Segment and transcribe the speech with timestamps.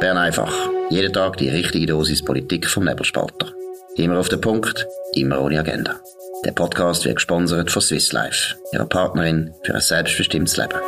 [0.00, 0.54] Bern einfach.
[0.90, 3.52] Jeden Tag die richtige Dosis Politik vom Nebelspalter.
[3.96, 5.96] Immer auf den Punkt, immer ohne Agenda.
[6.44, 10.78] Der Podcast wird gesponsert von Swiss Life, ihrer Partnerin für ein selbstbestimmtes Leben.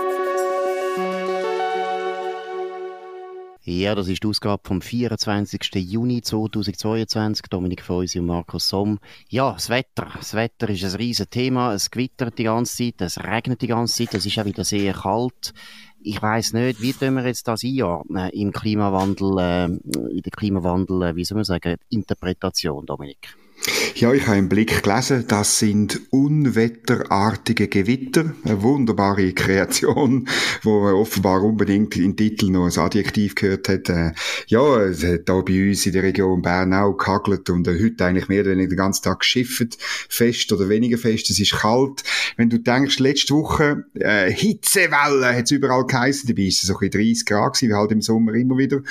[3.62, 5.60] Ja, das ist die Ausgabe vom 24.
[5.74, 7.46] Juni 2022.
[7.50, 9.00] Dominik Feusi und Markus Somm.
[9.28, 10.08] Ja, das Wetter.
[10.16, 11.74] Das Wetter ist ein riesen Thema.
[11.74, 14.92] Es gewittert die ganze Zeit, es regnet die ganze Zeit, es ist auch wieder sehr
[14.92, 15.52] kalt.
[16.02, 21.02] Ich weiß nicht, wie tun wir jetzt das einordnen im Klimawandel, äh, in der Klimawandel,
[21.02, 23.36] äh, wie soll man sagen, Interpretation, Dominik?
[23.94, 28.34] Ja, ich habe im Blick gelesen, das sind unwetterartige Gewitter.
[28.44, 30.28] Eine wunderbare Kreation,
[30.62, 33.88] wo offenbar unbedingt in Titel noch ein Adjektiv gehört hat.
[33.88, 34.12] Äh,
[34.46, 38.04] ja, es hat da bei uns in der Region Bern auch gehagelt und äh, heute
[38.04, 39.76] eigentlich mehr oder weniger den ganzen Tag geschifft.
[40.08, 42.02] Fest oder weniger fest, es ist kalt.
[42.36, 46.78] Wenn du denkst, letzte Woche, äh, Hitzewelle hat es überall geheißen, dabei ist es so
[46.78, 48.82] ein 30 Grad gewesen, wie halt im Sommer immer wieder.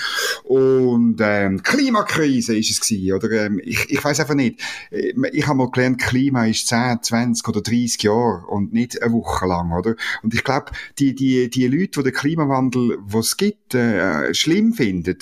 [0.43, 3.45] Und ähm, Klimakrise ist es gewesen, oder?
[3.45, 4.59] Ähm, ich ich weiß einfach nicht
[4.91, 9.45] ich habe mal gelernt, Klima ist 10, 20 oder 30 Jahre und nicht eine Woche
[9.45, 9.95] lang, oder?
[10.23, 15.17] Und ich glaube, die, die, die Leute, die den Klimawandel, was gibt, äh, schlimm finden,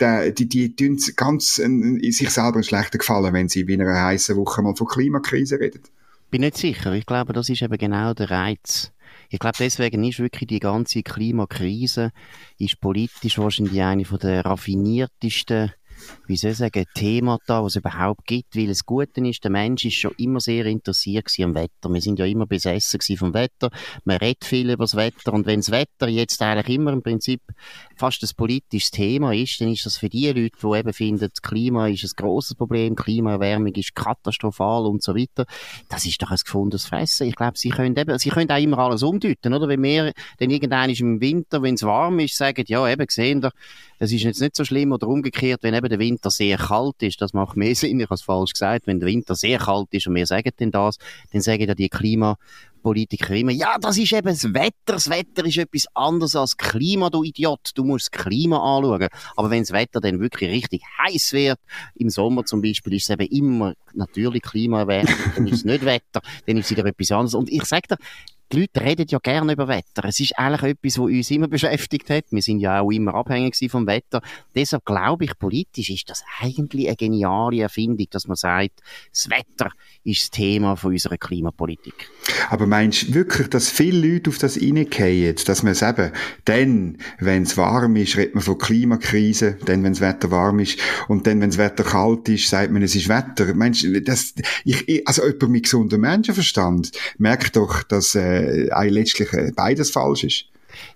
[0.00, 4.36] die, die, tun ganz in sich selber einen schlechten Gefallen, wenn sie in einer heißen
[4.36, 5.82] Woche mal von Klimakrise reden.
[6.30, 6.92] Bin nicht sicher.
[6.92, 8.92] Ich glaube, das ist eben genau der Reiz.
[9.28, 12.12] Ich glaube, deswegen ist wirklich die ganze Klimakrise
[12.58, 15.72] ist politisch wahrscheinlich eine von der raffiniertesten
[16.26, 19.50] wie soll ich sagen, Thema da, was es überhaupt gibt, weil es Gute ist, der
[19.50, 21.88] Mensch ist schon immer sehr interessiert am Wetter.
[21.88, 23.70] Wir sind ja immer besessen vom Wetter.
[24.04, 27.40] Man redet viel über das Wetter und wenn das Wetter jetzt eigentlich immer im Prinzip
[27.96, 31.42] fast ein politisches Thema ist, dann ist das für die Leute, die eben finden, das
[31.42, 35.46] Klima ist ein grosses Problem, Klimaerwärmung ist katastrophal und so weiter,
[35.88, 37.26] das ist doch ein gefundenes Fressen.
[37.26, 39.68] Ich glaube, sie können eben, sie können auch immer alles umdeuten, oder?
[39.68, 43.42] Wenn wir dann irgendwann im Winter, wenn es warm ist, sagen, ja, eben, sehen
[44.02, 47.20] es ist jetzt nicht so schlimm oder umgekehrt, wenn eben der Winter sehr kalt ist,
[47.20, 50.06] das macht mehr Sinn, ich habe es falsch gesagt, wenn der Winter sehr kalt ist
[50.06, 50.96] und wir sagen denn das,
[51.32, 55.58] dann sagen ja die Klimapolitiker immer, ja, das ist eben das Wetter, das Wetter ist
[55.58, 59.08] etwas anderes als Klima, du Idiot, du musst das Klima anschauen.
[59.36, 61.58] Aber wenn das Wetter dann wirklich richtig heiß wird,
[61.94, 66.22] im Sommer zum Beispiel, ist es eben immer natürlich Klimaerwärmung, dann ist es nicht Wetter,
[66.46, 67.34] dann ist es wieder etwas anderes.
[67.34, 67.98] Und ich sage dir,
[68.52, 70.04] die Leute reden ja gerne über Wetter.
[70.04, 72.24] Es ist eigentlich etwas, was uns immer beschäftigt hat.
[72.30, 74.22] Wir sind ja auch immer abhängig vom Wetter.
[74.54, 78.80] Deshalb glaube ich, politisch ist das eigentlich eine geniale Erfindung, dass man sagt,
[79.12, 79.70] das Wetter
[80.04, 82.10] ist das Thema von unserer Klimapolitik.
[82.48, 86.12] Aber meinst du wirklich, dass viele Leute auf das reingehen, dass man es eben,
[86.44, 90.78] dann, wenn es warm ist, redet man von Klimakrise, dann, wenn das Wetter warm ist,
[91.08, 93.54] und dann, wenn das Wetter kalt ist, sagt man, es ist Wetter.
[93.54, 94.34] Meinst du, das,
[94.64, 100.24] ich, also jemand mit gesundem Menschenverstand merkt doch, dass, äh, äh, letztlich äh, beides falsch
[100.24, 100.44] ist.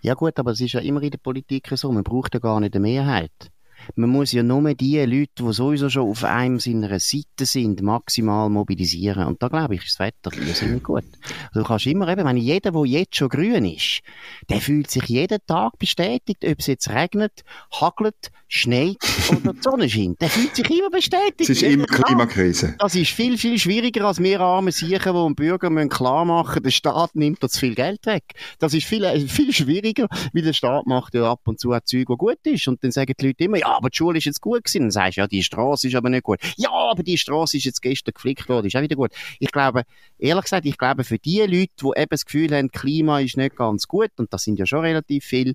[0.01, 2.61] Ja gut, aber es ist ja immer in der Politik so, man braucht ja gar
[2.61, 3.51] nicht eine Mehrheit.
[3.97, 8.49] Man muss ja nur die Leute, die sowieso schon auf einem seiner Seite sind, maximal
[8.49, 9.27] mobilisieren.
[9.27, 11.05] Und da glaube ich, ist das Wetter irrsinnig gut.
[11.49, 14.01] Also du kannst immer eben, wenn jeder, der jetzt schon grün ist,
[14.49, 18.97] der fühlt sich jeden Tag bestätigt, ob es jetzt regnet, hagelt, schneit
[19.31, 20.21] oder die Sonne scheint.
[20.21, 21.41] Der fühlt sich immer bestätigt.
[21.41, 22.77] Es ist immer Klimakrise.
[22.79, 26.63] Das ist viel, viel schwieriger, als wir arme Siechen, die dem Bürger müssen klar machen
[26.63, 28.25] der Staat nimmt zu viel Geld weg.
[28.59, 32.09] Das ist viel, viel schwieriger, weil der Staat macht ja ab und zu auch Zeug,
[32.09, 32.69] was gut ist.
[32.69, 34.83] Und dann sagen die Leute immer, ja, aber die Schule ist jetzt gut gewesen.
[34.83, 36.39] Dann sagst du, ja, die Straße ist aber nicht gut.
[36.57, 39.11] Ja, aber die Straße ist jetzt gestern geflickt worden, ist auch wieder gut.
[39.41, 39.83] Ich glaube,
[40.19, 43.57] ehrlich gesagt, ich glaube, für die Leute, die eben das Gefühl haben, Klima ist nicht
[43.57, 45.55] ganz gut, und das sind ja schon relativ viele,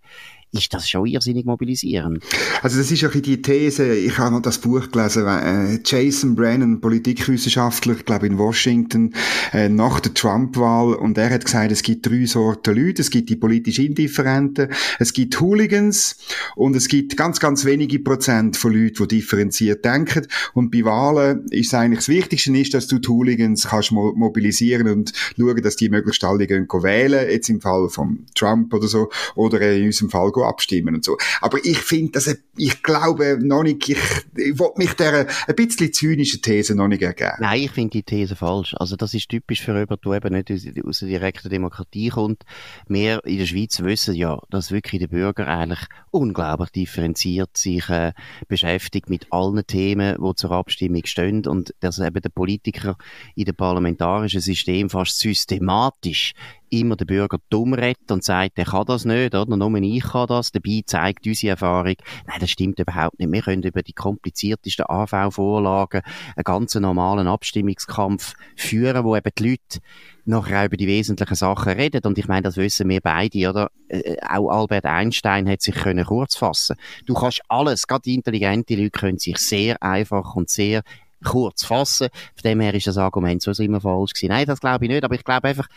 [0.52, 2.24] ist das schon irrsinnig mobilisierend.
[2.62, 6.82] Also das ist ja die These, ich habe noch das Buch gelesen, äh, Jason Brennan,
[6.82, 9.14] Politikwissenschaftler, ich glaube in Washington,
[9.54, 10.96] äh, nach der Trump-Wahl.
[10.96, 15.14] Und er hat gesagt, es gibt drei Sorten Leute, es gibt die politisch Indifferenten, es
[15.14, 16.18] gibt Hooligans
[16.56, 20.26] und es gibt ganz, ganz wenige Prozent von Leuten, die differenziert denken.
[20.54, 25.14] Und bei Wahlen ist eigentlich das Wichtigste ist, dass du die Hooligans kannst mobilisieren und
[25.38, 29.62] schauen, dass die möglichst alle gehen wählen, jetzt im Fall von Trump oder so, oder
[29.62, 31.18] in unserem Fall abstimmen und so.
[31.42, 33.98] Aber ich finde, dass ich glaube noch nicht, ich,
[34.36, 37.38] ich will mich der ein bisschen zynischen These noch nicht ergeben.
[37.40, 38.76] Nein, ich finde die These falsch.
[38.78, 42.44] Also das ist typisch für jemanden, der eben nicht aus der direkten Demokratie kommt.
[42.88, 45.82] Wir in der Schweiz wissen ja, dass wirklich der Bürger eigentlich
[46.12, 48.14] unglaublich differenziert sich äh,
[48.48, 52.98] beschäftigt mit allen Themen, die zur Abstimmung stehen und dass eben der Politiker
[53.36, 56.34] in der parlamentarischen System fast systematisch
[56.70, 59.56] immer den Bürger dumm redet und sagt, er kann das nicht, oder?
[59.56, 60.52] Nur ich kann das.
[60.52, 61.96] Dabei zeigt unsere Erfahrung,
[62.28, 63.32] nein, das stimmt überhaupt nicht.
[63.32, 66.02] Wir können über die kompliziertesten AV-Vorlagen
[66.36, 69.80] einen ganz normalen Abstimmungskampf führen, wo eben die Leute
[70.26, 72.02] nachher auch über die wesentlichen Sachen reden.
[72.06, 73.70] Und ich meine, das wissen wir beide, oder?
[73.88, 76.76] Äh, auch Albert Einstein hat sich können kurz fassen.
[77.06, 80.84] Du kannst alles, gerade intelligente Leute können sich sehr einfach und sehr
[81.24, 82.10] kurz fassen.
[82.36, 84.30] Von dem her ist das Argument so immer falsch gewesen.
[84.30, 85.68] Nein, das glaube ich nicht, aber ich glaube einfach,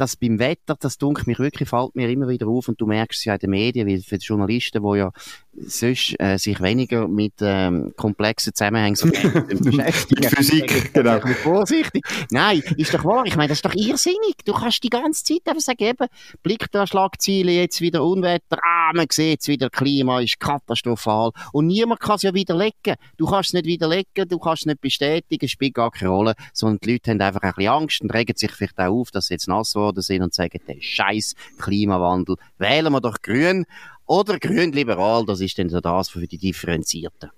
[0.00, 3.18] dass beim Wetter, das dunkelt mich wirklich, fällt mir immer wieder auf und du merkst
[3.18, 5.12] es ja in den Medien, wie für die Journalisten, die ja
[5.52, 10.20] sonst äh, sich weniger mit ähm, komplexen Zusammenhängen beschäftigen.
[10.20, 11.20] mit Physik, genau.
[11.42, 12.04] Vorsichtig.
[12.30, 13.24] Nein, ist doch wahr.
[13.26, 14.36] Ich meine, das ist doch irrsinnig.
[14.44, 16.06] Du kannst die ganze Zeit einfach sagen, eben,
[16.42, 21.30] Blick da Schlagziele, jetzt wieder Unwetter, ah, man sieht jetzt wieder, Klima ist katastrophal.
[21.52, 22.94] Und niemand kann es ja widerlegen.
[23.16, 26.34] Du kannst es nicht widerlegen, du kannst es nicht bestätigen, es spielt gar keine Rolle,
[26.52, 29.26] sondern die Leute haben einfach ein bisschen Angst und regen sich vielleicht auch auf, dass
[29.26, 33.66] sie jetzt nass geworden sind und sagen, der scheiß Klimawandel, wählen wir doch grün.
[34.10, 37.30] Oder grün-liberal, das ist dann so das für die Differenzierten.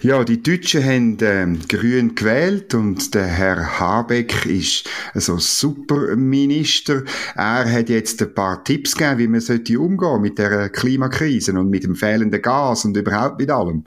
[0.00, 7.02] Ja, die Deutschen haben ähm, Grün gewählt und der Herr Habeck ist also Superminister.
[7.34, 11.68] Er hat jetzt ein paar Tipps gegeben, wie man sollte umgehen mit der Klimakrise und
[11.68, 13.84] mit dem fehlenden Gas und überhaupt mit allem.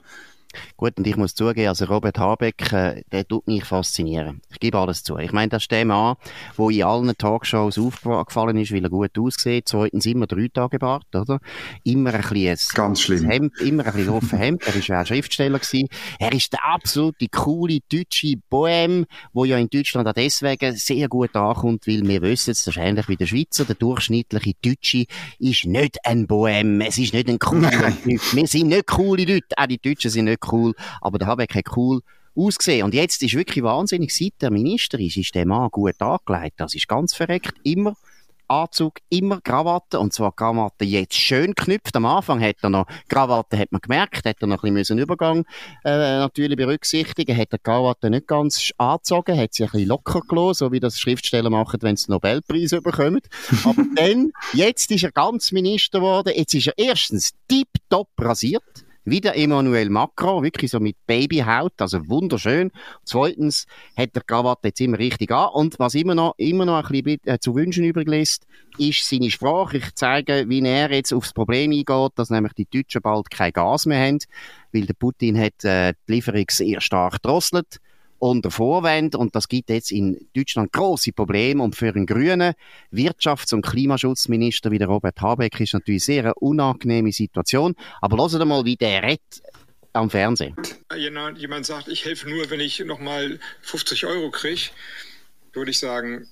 [0.78, 4.40] Gut, und ich muss zugeben, also Robert Habeck, äh, der tut mich faszinieren.
[4.48, 5.18] Ich gebe alles zu.
[5.18, 6.14] Ich meine, das ist der Mann,
[6.56, 9.66] der in allen Talkshows aufgefallen ist, weil er gut aussieht.
[9.66, 11.40] Zweitens immer drei Tage Bart, oder?
[11.82, 13.24] Immer ein bisschen Ganz schlimm.
[13.24, 14.68] Hemd, immer ein bisschen offen Hemd.
[14.68, 15.88] Er ist ja auch Schriftsteller gewesen.
[16.20, 21.34] Er ist der absolute coole deutsche Bohem, der ja in Deutschland auch deswegen sehr gut
[21.34, 23.64] ankommt, weil wir wissen, das ist ähnlich wie der Schweizer.
[23.64, 25.06] Der durchschnittliche Deutsche
[25.40, 26.80] ist nicht ein Bohem.
[26.82, 27.68] Es ist nicht ein cooler
[28.04, 28.20] Typ.
[28.32, 29.56] Wir sind nicht coole Leute.
[29.56, 30.67] Auch die Deutschen sind nicht cool,
[31.00, 32.00] aber der Habeck hat cool
[32.34, 32.84] ausgesehen.
[32.84, 36.60] Und jetzt ist wirklich wahnsinnig, seit der Minister ist, ist der Mann gut angelegt.
[36.60, 37.54] Das ist ganz verreckt.
[37.64, 37.94] Immer
[38.48, 41.94] Anzug, immer Krawatte, und zwar Krawatte jetzt schön knüpft.
[41.96, 45.44] Am Anfang hat er noch, Krawatte hat man gemerkt, hat er noch ein bisschen Übergang
[45.84, 50.54] äh, natürlich berücksichtigen, hat er Krawatte nicht ganz angezogen, hat sie ein bisschen locker gelassen,
[50.54, 53.20] so wie das Schriftsteller machen, wenn sie den Nobelpreis bekommen.
[53.64, 58.62] Aber dann, jetzt ist er ganz Minister geworden, jetzt ist er erstens tiptop rasiert,
[59.10, 62.70] wie der Emmanuel Macron, wirklich so mit Babyhaut, also wunderschön.
[63.04, 63.66] Zweitens
[63.96, 65.50] hat der Krawatte jetzt immer richtig an.
[65.52, 68.46] Und was immer noch, immer noch ein bisschen äh, zu wünschen übrig lässt,
[68.78, 69.78] ist seine Sprache.
[69.78, 73.86] Ich zeige, wie er jetzt aufs Problem eingeht, dass nämlich die Deutschen bald kein Gas
[73.86, 74.18] mehr haben,
[74.72, 77.80] weil der Putin hat äh, die Lieferung sehr stark drosselt
[78.18, 82.54] unter Vorwand und das gibt jetzt in Deutschland große Probleme und für einen grünen
[82.92, 87.74] Wirtschafts- und Klimaschutzminister wie der Robert Habeck ist natürlich sehr eine unangenehme Situation.
[88.00, 89.42] Aber wir mal, wie der redet
[89.92, 90.56] am Fernsehen.
[90.96, 94.70] Jemand sagt, ich helfe nur, wenn ich nochmal 50 Euro kriege,
[95.52, 96.28] würde ich sagen,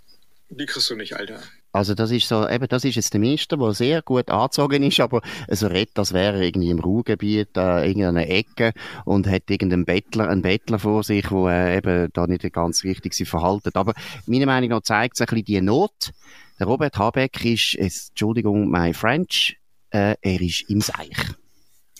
[0.48, 1.42] die kriegst du nicht, Alter.
[1.76, 4.98] Also das ist so, eben, das ist jetzt der Minister, der sehr gut angezogen ist,
[4.98, 5.20] aber
[5.50, 8.72] so redet, das wäre irgendwie im Ruhrgebiet, äh, irgendeine Ecke
[9.04, 13.12] und hat irgendeinen Bettler, einen Bettler vor sich, wo äh, eben da nicht ganz richtig
[13.12, 13.72] sich verhalten.
[13.74, 13.92] Aber
[14.24, 16.12] meiner Meinung nach zeigt es ein bisschen die Not.
[16.58, 19.58] Der Robert Habeck ist, Entschuldigung, my French,
[19.90, 21.36] äh, er ist im Seich.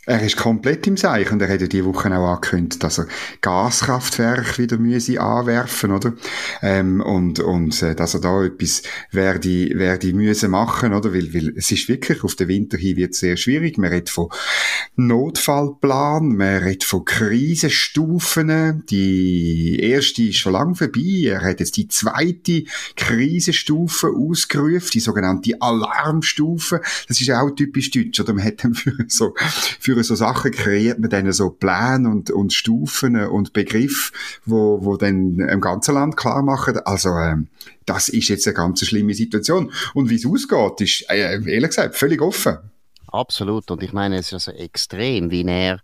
[0.08, 3.08] Er ist komplett im Seich und er hat ja diese Woche auch angekündigt, dass er
[3.40, 6.12] Gaskraftwerke wieder müsse anwerfen, oder?
[6.62, 11.12] Ähm, und, und, äh, dass er da etwas werde, werde müssen machen, oder?
[11.12, 13.78] Weil, weil es ist wirklich, auf den Winter hin wird sehr schwierig.
[13.78, 14.28] Man redet von
[14.94, 18.84] Notfallplan, man redet von Krisenstufen.
[18.88, 21.24] Die erste ist schon lange vorbei.
[21.24, 22.62] Er hat jetzt die zweite
[22.94, 26.80] Krisenstufe ausgerufen, die sogenannte Alarmstufe.
[27.08, 28.34] Das ist auch typisch deutsch, oder?
[28.34, 29.34] Man hat dann für so,
[29.80, 34.12] für für so Sachen kreiert man dann so Pläne und, und Stufen und Begriffe,
[34.44, 36.78] wo, wo dann im ganzen Land klar machen.
[36.84, 37.48] Also, ähm,
[37.86, 39.72] das ist jetzt eine ganz schlimme Situation.
[39.94, 42.58] Und wie es ausgeht, ist, äh, ehrlich gesagt, völlig offen.
[43.06, 43.70] Absolut.
[43.70, 45.80] Und ich meine, es ist also extrem, wie er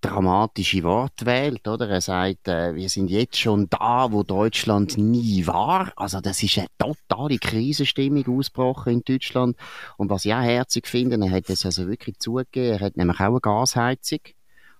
[0.00, 1.88] dramatische Worte wählt, oder?
[1.88, 5.92] Er sagt, äh, wir sind jetzt schon da, wo Deutschland nie war.
[5.96, 9.56] Also das ist eine totale Krisenstimmung ausgebrochen in Deutschland.
[9.96, 13.20] Und was ich auch herzig finde, er hat das also wirklich zugegeben, er hat nämlich
[13.20, 14.20] auch eine Gasheizung.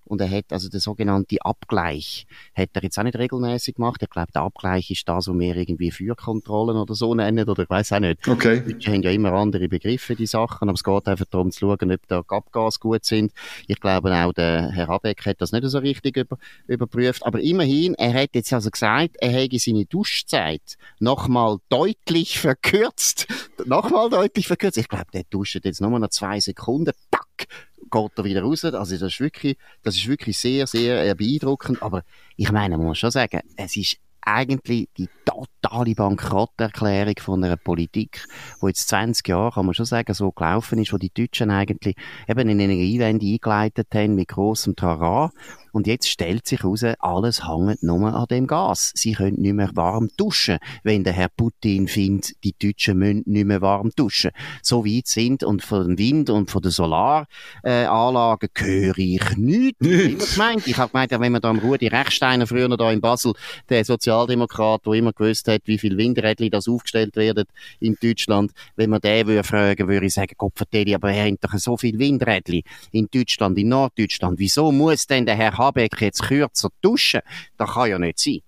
[0.07, 4.01] Und er hat also den sogenannten Abgleich, hat er jetzt auch nicht regelmäßig gemacht.
[4.01, 7.69] Ich glaube, der Abgleich ist das, was wir irgendwie Fürkontrollen oder so nennen, oder ich
[7.69, 8.27] weiß auch nicht.
[8.27, 8.61] Okay.
[8.65, 11.91] Die haben ja immer andere Begriffe, die Sachen, aber es geht einfach darum zu schauen,
[11.91, 13.31] ob da Abgas gut sind.
[13.67, 16.37] Ich glaube auch, der Herr Habeck hat das nicht so richtig über,
[16.67, 17.25] überprüft.
[17.25, 23.27] Aber immerhin, er hat jetzt also gesagt, er hätte seine Duschzeit nochmal deutlich verkürzt.
[23.65, 24.77] nochmal deutlich verkürzt.
[24.77, 26.93] Ich glaube, der duscht jetzt nochmal noch zwei Sekunden.
[27.11, 27.47] Tack!
[27.89, 28.63] Geht er wieder raus.
[28.65, 31.81] Also das ist wirklich, das ist wirklich sehr, sehr äh, beeindruckend.
[31.81, 32.03] Aber
[32.35, 38.25] ich meine, man muss schon sagen, es ist eigentlich die totale Bankrotterklärung von einer Politik,
[38.59, 41.95] wo jetzt 20 Jahre, kann man schon sagen, so gelaufen ist, wo die Deutschen eigentlich
[42.27, 45.31] eben eine Energiewende eingeleitet haben mit grossem Trara
[45.77, 48.91] und jetzt stellt sich heraus, alles hängt nur an dem Gas.
[48.95, 53.45] Sie können nicht mehr warm duschen, wenn der Herr Putin findet, die Deutschen müssen nicht
[53.45, 54.31] mehr warm duschen.
[54.63, 59.79] So weit sind und von dem Wind und von den Solaranlagen äh, höre ich nichts.
[59.79, 60.33] nichts.
[60.33, 60.65] Gemeint.
[60.65, 63.33] Ich habe gemeint, wenn man da am Rudi Rechsteiner früher da in Basel,
[63.69, 67.45] der Sozialdemokrat, der immer gewusst hat, wie viele Windrädchen das aufgestellt werden
[67.79, 71.39] in Deutschland, wenn man den würde fragen, würde ich sagen, Gott vertelle, aber er hat
[71.41, 74.39] doch so viele Windrädchen in Deutschland, in Norddeutschland.
[74.39, 77.21] Wieso muss denn der Herr Habeck jetzt kürzer duschen.
[77.57, 78.41] Das kann ja nicht sein.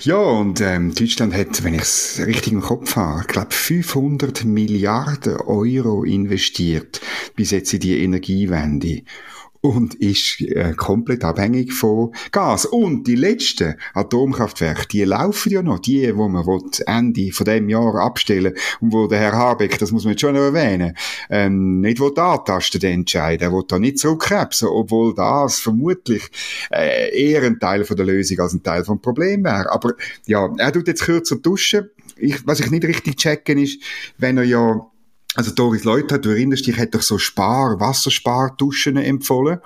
[0.00, 5.36] Ja, und ähm, Deutschland hat, wenn ich es richtig im Kopf habe, glaube 500 Milliarden
[5.36, 7.00] Euro investiert
[7.36, 9.02] bis jetzt in die Energiewende
[9.64, 12.66] und ist äh, komplett abhängig von Gas.
[12.66, 16.44] Und die letzten Atomkraftwerke, die laufen ja noch, die, wo man
[16.86, 18.52] Ende von dem Jahr abstellen
[18.82, 20.94] und wo der Herr Habeck, das muss man jetzt schon erwähnen,
[21.30, 26.28] ähm, nicht will antasten, den entscheiden, will da nicht zurückkrebsen, obwohl das vermutlich
[26.70, 29.72] äh, eher ein Teil von der Lösung als ein Teil vom Problem wäre.
[29.72, 29.94] Aber
[30.26, 31.88] ja, er tut jetzt kürzer duschen.
[32.16, 33.82] Ich, was ich nicht richtig checken ist,
[34.18, 34.86] wenn er ja
[35.34, 39.58] also Doris Leuthardt, du erinnerst dich, hat doch so Spar, Wassersparduschen empfohlen.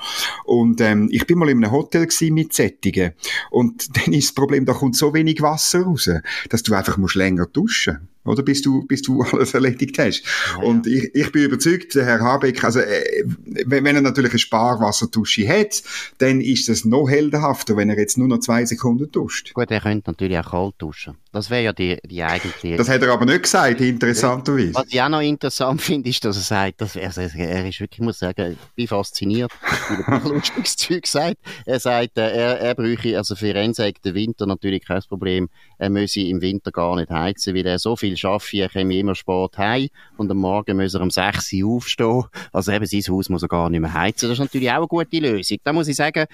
[0.44, 3.12] Und ähm, ich bin mal in einem Hotel gewesen mit Sättigen.
[3.50, 6.10] Und dann ist das Problem, da kommt so wenig Wasser raus,
[6.48, 8.42] dass du einfach musst länger duschen oder?
[8.42, 10.22] Bis du, bis du alles erledigt hast.
[10.52, 13.24] Ja, und ich, ich bin überzeugt, der Herr Habeck, also, äh,
[13.66, 15.82] wenn, wenn er natürlich eine Sparwasserdusche hat,
[16.18, 19.54] dann ist das noch heldenhafter, wenn er jetzt nur noch zwei Sekunden duscht.
[19.54, 21.16] Gut, er könnte natürlich auch kalt duschen.
[21.38, 22.76] Das wäre ja die, die eigentliche...
[22.76, 24.74] Das hat er aber nicht gesagt, interessanterweise.
[24.74, 27.78] Was ich auch noch interessant finde, ist, dass er sagt, dass er, also er ist
[27.78, 29.52] wirklich, ich muss sagen, ich bin fasziniert,
[29.88, 31.36] wie er lustiges Zeug sagt.
[31.64, 35.48] Er sagt, äh, er, er bräuchte, also für ihn sagt der Winter natürlich kein Problem,
[35.78, 39.14] er müsse im Winter gar nicht heizen, weil er so viel schafft, er komme immer
[39.14, 42.24] spät heim und am Morgen muss er um 6 Uhr aufstehen.
[42.52, 44.28] Also eben sein Haus muss er gar nicht mehr heizen.
[44.28, 45.58] Das ist natürlich auch eine gute Lösung.
[45.62, 46.26] Da muss ich sagen,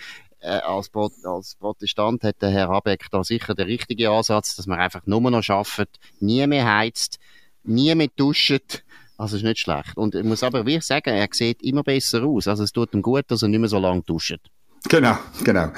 [0.44, 0.90] äh, als,
[1.24, 5.20] als Protestant hat der Herr Habeck da sicher den richtigen Ansatz, dass man einfach nur
[5.30, 5.88] noch schafft,
[6.20, 7.18] nie mehr heizt,
[7.62, 8.84] nie mehr duscht.
[9.16, 9.96] Also ist nicht schlecht.
[9.96, 12.48] Und ich muss aber wirklich sagen, er sieht immer besser aus.
[12.48, 14.40] Also es tut ihm gut, dass er nicht mehr so lange duscht.
[14.88, 15.68] Genau, genau.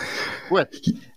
[0.49, 0.69] Gut.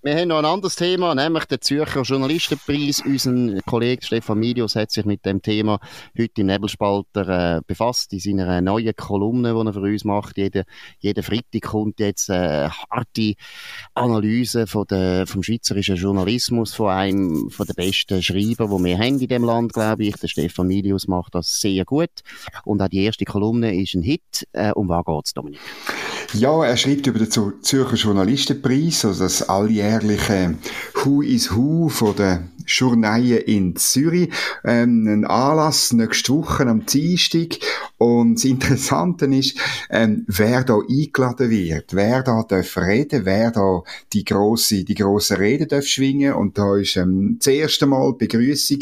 [0.01, 3.01] Wir haben noch ein anderes Thema, nämlich den Zürcher Journalistenpreis.
[3.05, 5.79] Unser Kollege Stefan Milius hat sich mit dem Thema
[6.17, 10.37] heute im Nebelspalter äh, befasst, in seiner neuen Kolumne, die er für uns macht.
[10.37, 10.63] Jeden,
[10.99, 13.33] jeden Freitag kommt jetzt eine äh, harte
[13.95, 19.19] Analyse von der, vom schweizerischen Journalismus, von einem von den besten Schreiber, die wir haben
[19.19, 20.15] in dem Land, glaube ich.
[20.15, 22.21] Der Stefan Milius macht das sehr gut.
[22.63, 24.47] Und auch die erste Kolumne ist ein Hit.
[24.53, 25.59] Äh, um was geht es, Dominik?
[26.33, 30.55] Ja, er schreibt über den Zürcher Journalistenpreis, also das alljährliche
[31.03, 34.29] Who is Who von der Journeien in Zürich.
[34.63, 37.57] Ähm, ein Anlass nächste Woche am Dienstag.
[37.97, 39.57] Und das Interessante ist,
[39.89, 43.81] ähm, wer da eingeladen wird, wer da darf reden, wer da
[44.13, 46.33] die grosse, die grosse Rede darf schwingen.
[46.33, 48.79] Und da ist ähm, das erste Mal Begrüßung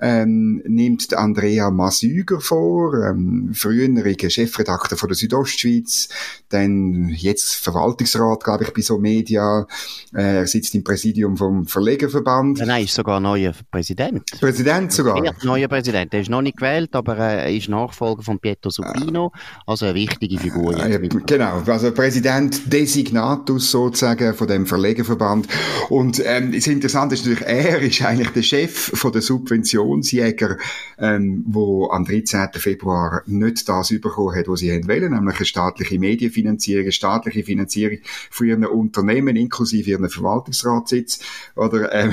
[0.00, 6.08] ähm, nimmt Andrea Masüger vor, ähm, früheriger Chefredakteur von der Südostschweiz,
[6.48, 9.66] dann jetzt Verwaltungsrat, glaube ich, bei so Media.
[10.14, 12.58] Äh, er sitzt im Präsidium vom Verlegerverband.
[12.58, 14.24] Nein, ist sogar neuer Präsident.
[14.40, 15.24] Präsident sogar?
[15.24, 16.12] Ja, neuer Präsident.
[16.12, 19.32] Der ist noch nicht gewählt, aber er ist Nachfolger von Pietro Supino,
[19.66, 20.76] also eine wichtige Figur.
[20.76, 25.48] Ja, genau, also Präsident Designatus sozusagen von dem Verlegerverband.
[25.88, 30.56] Und ähm, das Interessante ist natürlich, er ist eigentlich der Chef von der Subventionsjäger,
[30.98, 32.48] ähm, wo am 13.
[32.54, 37.98] Februar nicht das bekommen hat, was sie wollen, nämlich eine staatliche Medienfinanzierung, eine staatliche Finanzierung
[38.30, 41.20] für ihren Unternehmen inklusive ihren Verwaltungsratssitz.
[41.56, 42.12] Oder ähm,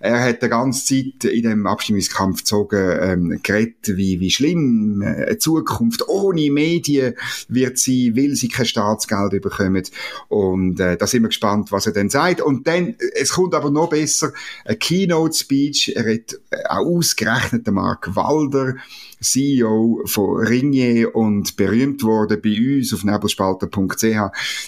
[0.00, 5.26] er hat die ganze Zeit in dem Abstimmungskampf gezogen, ähm, geredet, wie, wie schlimm äh,
[5.26, 7.14] eine Zukunft ohne Medien
[7.48, 9.82] wird sie, will sie kein Staatsgeld bekommen.
[10.28, 12.40] Und äh, da sind wir gespannt, was er dann sagt.
[12.40, 14.32] Und dann, es kommt aber noch besser,
[14.64, 18.76] ein Keynote-Speech, er hat äh, auch ausgerechnet der Mark Walder,
[19.20, 24.02] CEO von Ringier und berühmt wurde bei uns auf nebelspalter.ch,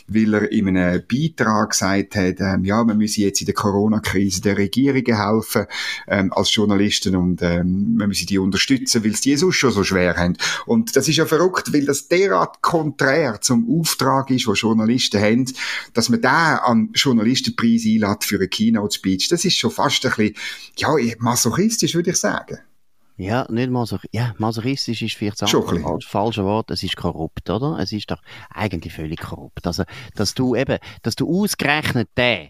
[0.07, 3.55] weil er in einem Beitrag gesagt hat, ähm, ja, man müsse jetzt in der
[3.95, 5.67] Corona-Krise der Regierungen helfen
[6.09, 9.85] ähm, als Journalisten und ähm, man müsse die unterstützen, weil es die sonst schon so
[9.85, 10.37] schwer haben.
[10.67, 15.53] Und das ist ja verrückt, weil das derart konträr zum Auftrag ist, was Journalisten haben,
[15.93, 19.29] dass man da an Journalistenpreis einlädt für eine Keynote-Speech.
[19.29, 20.35] Das ist schon fast ein bisschen,
[20.77, 22.59] ja, masochistisch, würde ich sagen.
[23.17, 24.11] Ja, nicht masochistisch.
[24.13, 26.71] Ja, masochistisch ist vielleicht das falsche Wort.
[26.73, 27.79] Es ist korrupt, oder?
[27.79, 28.21] Es ist doch
[28.51, 29.67] eigentlich völlig korrupt.
[29.69, 29.85] Also,
[30.17, 32.49] dass du eben, dass du ausgerechnet den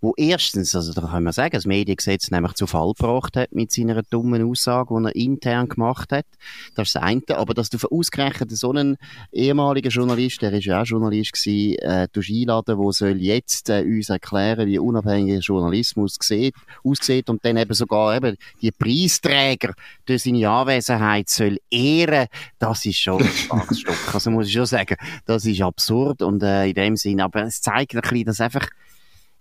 [0.00, 3.72] wo erstens, also da kann man sagen, das Mediengesetz nämlich zu Fall gebracht hat mit
[3.72, 6.26] seiner dummen Aussage, die er intern gemacht hat.
[6.74, 7.22] Das ist das eine.
[7.30, 8.96] Aber dass du ausgerechnet so einen
[9.32, 14.10] ehemaligen Journalist, der ist ja auch Journalist gewesen, äh, einladen, der soll jetzt äh, uns
[14.10, 19.72] erklären, wie unabhängiger Journalismus sieht, aussieht und dann eben sogar eben die Preisträger
[20.04, 22.26] durch seine Anwesenheit soll ehren,
[22.58, 23.96] das ist schon ein Schwachstück.
[24.16, 27.60] Also muss ich schon sagen, das ist absurd und äh, in dem Sinn, aber es
[27.60, 28.66] zeigt ein bisschen, dass einfach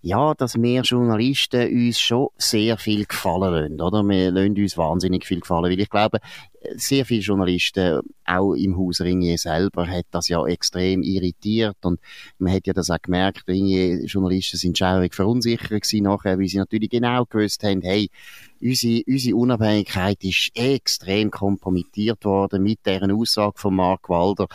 [0.05, 4.03] ja, dass wir Journalisten uns schon sehr viel gefallen lassen, oder?
[4.03, 6.19] Wir lassen uns wahnsinnig viel gefallen, weil ich glaube,
[6.75, 11.99] sehr viele Journalisten, auch im Haus Ringier selber, hat das ja extrem irritiert und
[12.37, 17.25] man hat ja das auch gemerkt, Ringier-Journalisten sind schaurig verunsichert nachher, weil sie natürlich genau
[17.25, 18.11] gewusst haben, hey,
[18.61, 24.45] unsere, unsere Unabhängigkeit ist extrem kompromittiert worden mit deren Aussage von Mark Walder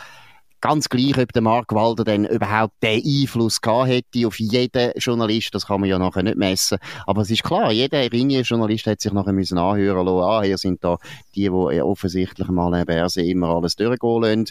[0.61, 5.55] Ganz gleich, ob der Mark Walder dann überhaupt den Einfluss gehabt hätte auf jeden Journalist,
[5.55, 6.77] das kann man ja nachher nicht messen.
[7.07, 10.83] Aber es ist klar, jeder Ringier-Journalist hat sich nachher müssen anhören lassen, ah, hier sind
[10.83, 10.97] da
[11.33, 14.45] die, die offensichtlich mal eine Börse immer alles durchgehen lassen.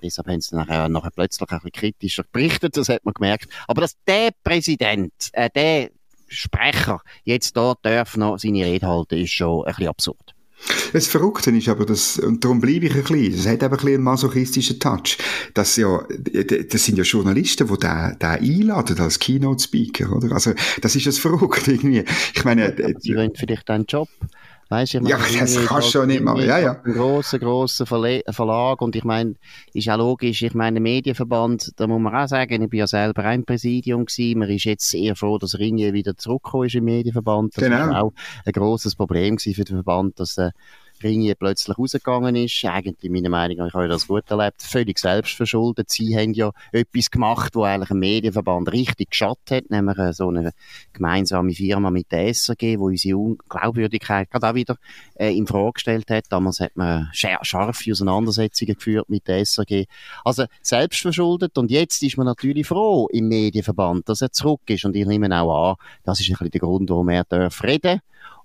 [0.00, 3.48] Deshalb haben sie nachher, nachher plötzlich ein bisschen kritischer berichtet, das hat man gemerkt.
[3.66, 5.90] Aber dass der Präsident, äh, der
[6.28, 10.37] Sprecher jetzt da darf noch seine Rede halten, ist schon ein bisschen absurd.
[10.92, 13.70] Das Verrückte ist aber, dass, und darum bleibe ich ein bisschen, es hat eben ein
[13.70, 15.18] bisschen einen masochistischen Touch,
[15.54, 16.02] dass ja,
[16.70, 20.32] das sind ja Journalisten, die den, den einladen als Keynote-Speaker, oder?
[20.32, 22.04] Also, das ist das Verrückte irgendwie.
[22.34, 24.08] Ich meine, Sie wollen vielleicht einen Job
[24.70, 26.44] Weißt, ich meine, ja, das kannst du schon nicht mal.
[26.44, 26.80] Ja, ja.
[26.84, 28.82] Ein grosser, grosser Verlag.
[28.82, 29.34] Und ich meine,
[29.72, 33.24] ist auch logisch, ich meine, Medienverband, da muss man auch sagen, ich bin ja selber
[33.24, 34.40] ein Präsidium gewesen.
[34.40, 37.56] Man ist jetzt eher froh, dass Ringe wieder zurückgekommen ist im Medienverband.
[37.56, 37.78] Das genau.
[37.78, 38.12] war auch
[38.44, 40.50] ein grosses Problem für den Verband, dass, äh,
[41.02, 42.64] Ringier plötzlich rausgegangen ist.
[42.64, 45.90] Eigentlich, meiner Meinung nach, ich habe das gut erlebt, völlig selbstverschuldet.
[45.90, 50.28] Sie haben ja etwas gemacht, wo eigentlich ein Medienverband richtig geschadet hat, nämlich äh, so
[50.28, 50.52] eine
[50.92, 54.76] gemeinsame Firma mit der SRG, wo unsere Glaubwürdigkeit gerade auch wieder
[55.14, 56.24] äh, in Frage gestellt hat.
[56.30, 59.86] Damals hat man scharfe Auseinandersetzungen geführt mit der SRG.
[60.24, 64.96] Also selbstverschuldet und jetzt ist man natürlich froh im Medienverband, dass er zurück ist und
[64.96, 68.00] ich nehme auch an, das ist ein bisschen der Grund, warum er darf reden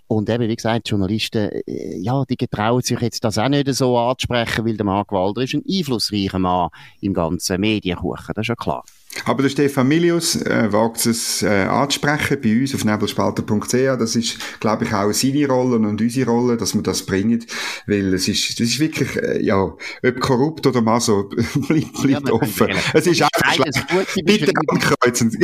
[0.07, 3.98] und eben, wie gesagt, Journalisten, äh, ja, die getrauen sich jetzt das auch nicht so
[3.98, 6.69] anzusprechen, weil der Mark Walder ist ein einflussreicher Mann
[7.01, 8.83] im ganzen Medienkuchen, das ist ja klar.
[9.25, 13.74] Aber der Stefan Milius äh, wagt es äh, anzusprechen bei uns auf nebelspalter.ch.
[14.00, 17.46] Das ist, glaube ich, auch seine Rolle und unsere Rolle, dass wir das bringen,
[17.85, 21.29] weil es ist, das ist wirklich, äh, ja, ob korrupt oder mal so,
[21.68, 22.70] bleibt, bleibt ja, offen.
[22.94, 23.85] Es ist einfach schlecht.
[24.25, 25.37] Bitte ankreuzen.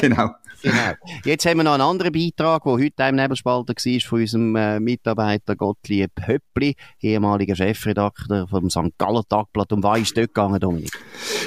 [0.00, 0.30] Genau.
[0.62, 0.92] Genau.
[1.24, 4.78] Jetzt haben wir noch einen anderen Beitrag, der heute im Nebelspalter war, von unserem äh,
[4.78, 8.98] Mitarbeiter Gottlieb Höppli, ehemaliger Chefredakteur vom St.
[8.98, 9.72] Gallen Tagblatt.
[9.72, 10.90] Um was ist dort gegangen, Dominik?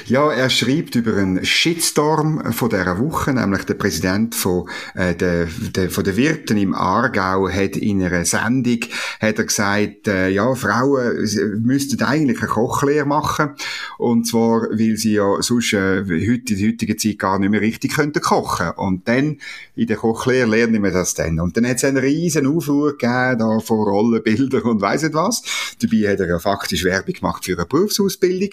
[0.07, 5.47] Ja, er schreibt über einen Shitstorm von dieser Woche, nämlich der Präsident von, äh, der,
[5.75, 8.79] der, von der Wirten im Aargau hat in einer Sendung
[9.19, 11.17] hat er gesagt, äh, ja, Frauen
[11.63, 13.51] müssten eigentlich eine Kochlehre machen.
[13.97, 17.61] Und zwar, weil sie ja sonst äh, heute, in der heutigen Zeit gar nicht mehr
[17.61, 18.42] richtig könnten kochen.
[18.77, 19.37] Und dann,
[19.75, 21.39] in der Kochlehre lernen wir das dann.
[21.39, 25.41] Und dann hat es einen riesen Aufruhr gegeben, da von Rollenbildern und weiss nicht was.
[25.81, 28.49] Dabei hat er ja faktisch Werbung gemacht für eine Berufsausbildung.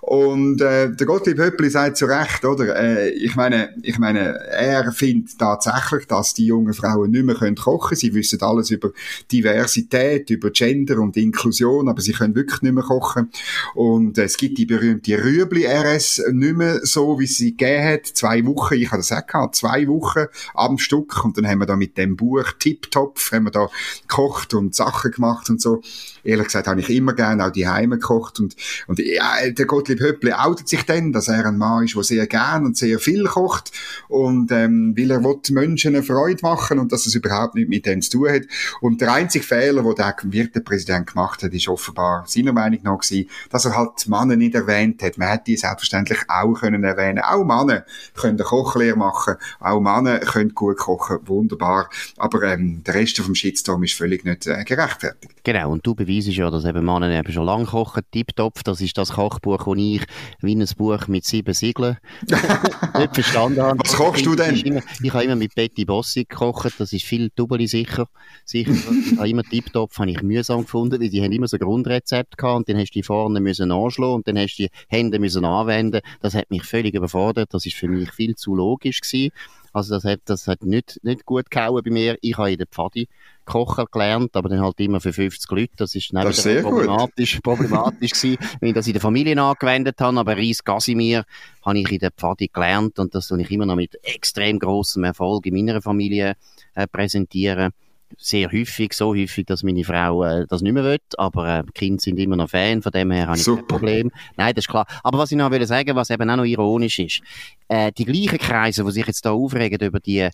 [0.00, 2.76] Und äh, der Gottlieb Höppli sagt zu Recht, oder?
[2.76, 7.56] Äh, ich meine, ich meine, er findet tatsächlich, dass die jungen Frauen nicht mehr können
[7.56, 7.96] kochen.
[7.96, 8.90] Sie wissen alles über
[9.30, 13.30] Diversität, über Gender und Inklusion, aber sie können wirklich nicht mehr kochen.
[13.74, 18.06] Und äh, es gibt die berühmte Rüebli-RS nicht mehr so, wie sie gegeben hat.
[18.06, 21.24] Zwei Wochen, ich habe das auch gehabt, zwei Wochen am Stück.
[21.24, 23.68] Und dann haben wir da mit dem Buch Tiptopf, haben wir da
[24.02, 25.82] gekocht und Sachen gemacht und so.
[26.24, 28.54] Ehrlich gesagt habe ich immer gerne auch die Heime gekocht und,
[28.86, 32.26] und ja, der Gottlieb Höppli outet sich dann, dass er ein Mann ist, der sehr
[32.26, 33.72] gern und sehr viel kocht
[34.08, 37.86] und ähm, weil er will Menschen eine Freude machen und dass es überhaupt nicht mit
[37.86, 38.42] dem zu tun hat.
[38.80, 43.28] Und der einzige Fehler, den der Wirtepräsident gemacht hat, ist offenbar seiner Meinung nach gewesen,
[43.50, 45.18] dass er halt Männer nicht erwähnt hat.
[45.18, 47.20] Man hätte die selbstverständlich auch können erwähnen.
[47.20, 49.21] Auch Männer können eine Kochlehre machen,
[49.60, 51.90] auch Männer können gut kochen, wunderbar.
[52.16, 55.34] Aber ähm, der Rest vom Shitstorm ist völlig nicht äh, gerechtfertigt.
[55.44, 58.02] Genau, und du beweisst ja, dass eben Männer eben schon lange kochen.
[58.10, 60.02] Tiptopf, das ist das Kochbuch, das ich
[60.40, 61.96] wie ein Buch mit sieben Siegeln
[62.98, 63.78] nicht verstanden habe.
[63.82, 64.56] Was kochst du denn?
[64.56, 68.08] Immer, ich habe immer mit Betty Bossi gekocht, das ist viel doubly sicher.
[68.44, 68.72] sicher.
[68.72, 72.56] ich habe immer Tiptopf habe ich mühsam gefunden, weil die haben immer so Grundrezept gehabt
[72.56, 75.44] und dann hast du die vorne müssen anschlagen und dann hast du die Hände müssen
[75.44, 76.00] anwenden.
[76.20, 77.52] Das hat mich völlig überfordert.
[77.52, 79.11] Das ist für mich viel zu logisch gewesen.
[79.72, 82.18] Also das hat, das hat nicht, nicht gut gehauen bei mir.
[82.20, 83.08] Ich habe in der Pfadi
[83.44, 85.72] kochen gelernt, aber dann halt immer für 50 Leute.
[85.76, 87.42] Das ist das ist problematisch, gut.
[87.42, 90.18] problematisch gewesen, wenn ich das in der Familie angewendet habe.
[90.18, 91.24] Aber Reis Casimir
[91.64, 95.04] habe ich in der Pfadi gelernt und das soll ich immer noch mit extrem großem
[95.04, 96.34] Erfolg in meiner Familie
[96.74, 97.72] äh, präsentieren
[98.18, 101.72] sehr häufig, so häufig, dass meine Frau äh, das nicht mehr will, aber äh, die
[101.72, 103.60] Kinder sind immer noch Fan, von dem her habe ich Super.
[103.60, 104.10] kein Problem.
[104.36, 104.86] Nein, das ist klar.
[105.02, 107.20] Aber was ich noch will sagen, was eben auch noch ironisch ist,
[107.68, 110.28] äh, die gleichen Kreise, die sich jetzt da aufregen über die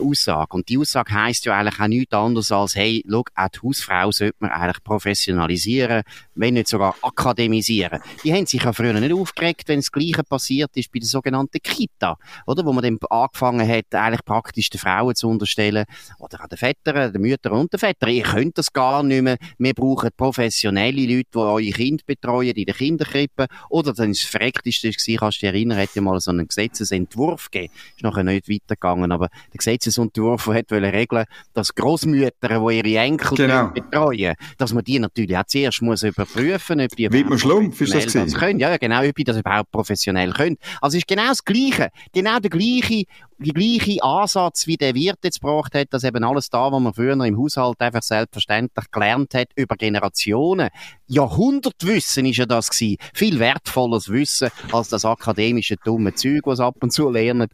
[0.00, 0.56] Aussage.
[0.56, 4.10] Und die Aussage heisst ja eigentlich auch nichts anderes als, hey, schau, auch die Hausfrau
[4.12, 6.02] sollte man eigentlich professionalisieren,
[6.34, 8.00] wenn nicht sogar akademisieren.
[8.24, 11.60] Die haben sich ja früher nicht aufgeregt, wenn das Gleiche passiert ist bei der sogenannten
[11.62, 12.16] Kita,
[12.46, 12.64] oder?
[12.64, 15.84] Wo man dann angefangen hat, eigentlich praktisch den Frauen zu unterstellen,
[16.18, 18.10] oder an den Vätern, den Müttern und den Vätern.
[18.10, 19.36] Ihr könnt das gar nicht mehr.
[19.58, 23.46] Wir brauchen professionelle Leute, die eure Kinder betreuen in der Kinderkrippe.
[23.70, 27.50] Oder dann ist das Verreckteste, kannst du dich erinnern, hat ja mal so einen Gesetzesentwurf
[27.50, 27.72] gegeben.
[27.96, 33.02] Ist nachher nicht weitergegangen, aber der Gesetz Gesetzesentwurf, der wollte regeln, dass Großmütter, die ihre
[33.02, 33.68] Enkel genau.
[33.68, 37.94] betreuen, dass man die natürlich auch zuerst muss überprüfen, ob die Wie man Schlumpf ist
[37.94, 38.58] das, das können.
[38.58, 40.56] Ja, genau, ob die das überhaupt professionell können.
[40.80, 43.04] Also es ist genau das Gleiche, genau der gleiche,
[43.38, 46.94] die gleiche Ansatz, wie der Wirt jetzt gebracht hat, dass eben alles da, was man
[46.94, 50.70] früher im Haushalt einfach selbstverständlich gelernt hat, über Generationen.
[51.06, 52.96] Jahrhundertwissen ist ja das gewesen.
[53.12, 57.48] Viel wertvolles Wissen als das akademische dumme Zeug, was ab und zu lernen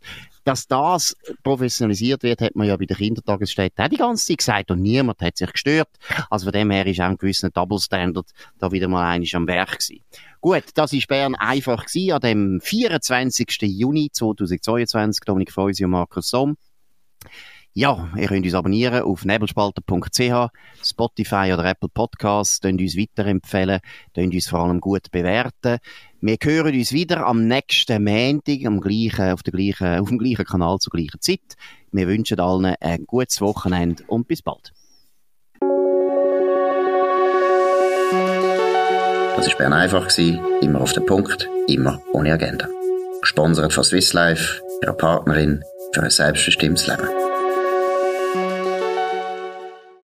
[0.45, 4.71] dass das professionalisiert wird, hat man ja bei der Kindertagesstätte auch die ganze Zeit gesagt
[4.71, 5.89] und niemand hat sich gestört.
[6.31, 8.27] Also von dem her ist auch ein gewisser Double Standard
[8.59, 10.03] da wieder mal einig am Werk gewesen.
[10.41, 13.59] Gut, das ist Bern einfach gewesen, an dem 24.
[13.63, 15.25] Juni 2022.
[15.25, 16.57] Dominik Feusi und Markus Somm.
[17.73, 20.51] Ja, ihr könnt uns abonnieren auf nebelspalter.ch,
[20.83, 23.79] Spotify oder Apple Podcasts, könnt uns weiterempfehlen,
[24.13, 25.79] könnt uns vor allem gut bewerten.
[26.21, 30.45] Wir hören uns wieder am nächsten Montag, am gleichen, auf, der gleichen, auf dem gleichen
[30.45, 31.57] Kanal zur gleichen Zeit.
[31.93, 34.73] Wir wünschen allen ein gutes Wochenende und bis bald.
[39.37, 42.67] Das war Bern einfach, immer auf den Punkt, immer ohne Agenda.
[43.21, 45.63] Gesponsert von Swiss Life, ihrer Partnerin
[45.95, 47.30] für ein selbstbestimmtes Leben.